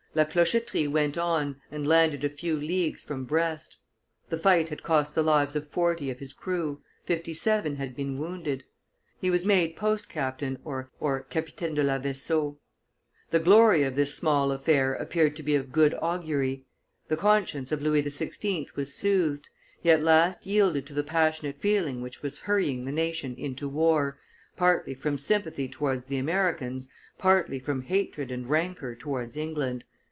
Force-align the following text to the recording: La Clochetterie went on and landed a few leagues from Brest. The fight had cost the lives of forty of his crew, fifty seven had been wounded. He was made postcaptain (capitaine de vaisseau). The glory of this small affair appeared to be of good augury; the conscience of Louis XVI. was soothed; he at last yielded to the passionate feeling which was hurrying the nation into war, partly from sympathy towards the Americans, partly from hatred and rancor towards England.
La 0.13 0.25
Clochetterie 0.25 0.89
went 0.89 1.17
on 1.17 1.55
and 1.71 1.87
landed 1.87 2.25
a 2.25 2.27
few 2.27 2.57
leagues 2.57 3.01
from 3.01 3.23
Brest. 3.23 3.77
The 4.27 4.37
fight 4.37 4.67
had 4.67 4.83
cost 4.83 5.15
the 5.15 5.23
lives 5.23 5.55
of 5.55 5.69
forty 5.69 6.09
of 6.11 6.19
his 6.19 6.33
crew, 6.33 6.81
fifty 7.05 7.33
seven 7.33 7.77
had 7.77 7.95
been 7.95 8.17
wounded. 8.17 8.65
He 9.21 9.29
was 9.31 9.45
made 9.45 9.77
postcaptain 9.77 10.57
(capitaine 11.29 11.75
de 11.75 11.99
vaisseau). 11.99 12.57
The 13.29 13.39
glory 13.39 13.83
of 13.83 13.95
this 13.95 14.13
small 14.13 14.51
affair 14.51 14.93
appeared 14.95 15.37
to 15.37 15.43
be 15.43 15.55
of 15.55 15.71
good 15.71 15.93
augury; 16.01 16.65
the 17.07 17.15
conscience 17.15 17.71
of 17.71 17.81
Louis 17.81 18.03
XVI. 18.03 18.67
was 18.75 18.93
soothed; 18.93 19.47
he 19.81 19.91
at 19.91 20.03
last 20.03 20.45
yielded 20.45 20.85
to 20.87 20.93
the 20.93 21.03
passionate 21.03 21.61
feeling 21.61 22.01
which 22.01 22.21
was 22.21 22.39
hurrying 22.39 22.83
the 22.83 22.91
nation 22.91 23.33
into 23.37 23.69
war, 23.69 24.19
partly 24.57 24.93
from 24.93 25.17
sympathy 25.17 25.69
towards 25.69 26.07
the 26.07 26.17
Americans, 26.17 26.89
partly 27.17 27.59
from 27.59 27.83
hatred 27.83 28.29
and 28.29 28.49
rancor 28.49 28.93
towards 28.93 29.37
England. 29.37 29.85